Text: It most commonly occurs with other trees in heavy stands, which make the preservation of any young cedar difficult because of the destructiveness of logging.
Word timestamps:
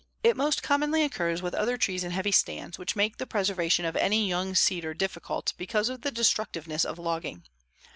It 0.23 0.35
most 0.35 0.63
commonly 0.63 1.03
occurs 1.03 1.43
with 1.43 1.53
other 1.53 1.77
trees 1.77 2.03
in 2.03 2.09
heavy 2.09 2.31
stands, 2.31 2.79
which 2.79 2.95
make 2.95 3.17
the 3.17 3.27
preservation 3.27 3.85
of 3.85 3.95
any 3.95 4.27
young 4.27 4.55
cedar 4.55 4.95
difficult 4.95 5.53
because 5.57 5.89
of 5.89 6.01
the 6.01 6.09
destructiveness 6.09 6.83
of 6.83 6.97
logging. 6.97 7.43